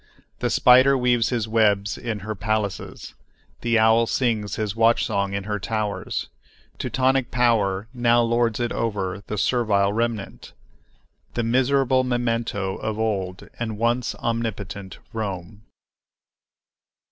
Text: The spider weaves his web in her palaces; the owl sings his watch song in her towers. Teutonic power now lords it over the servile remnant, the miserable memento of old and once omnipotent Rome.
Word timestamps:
The 0.39 0.49
spider 0.49 0.97
weaves 0.97 1.29
his 1.29 1.47
web 1.47 1.85
in 2.01 2.21
her 2.21 2.33
palaces; 2.33 3.13
the 3.61 3.77
owl 3.77 4.07
sings 4.07 4.55
his 4.55 4.75
watch 4.75 5.05
song 5.05 5.33
in 5.35 5.43
her 5.43 5.59
towers. 5.59 6.27
Teutonic 6.79 7.29
power 7.29 7.87
now 7.93 8.23
lords 8.23 8.59
it 8.59 8.71
over 8.71 9.21
the 9.27 9.37
servile 9.37 9.93
remnant, 9.93 10.53
the 11.35 11.43
miserable 11.43 12.03
memento 12.03 12.77
of 12.77 12.97
old 12.97 13.47
and 13.59 13.77
once 13.77 14.15
omnipotent 14.15 14.97
Rome. 15.13 15.65